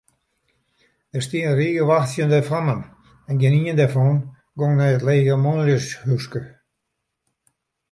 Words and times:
Der 1.13 1.21
stie 1.25 1.43
in 1.49 1.57
rige 1.59 1.83
wachtsjende 1.91 2.39
fammen 2.49 2.79
en 3.29 3.37
gjinien 3.41 3.79
dêrfan 3.79 4.15
gong 4.57 4.73
nei 4.79 4.91
it 4.97 5.05
lege 5.09 5.35
manljushúske. 5.43 6.41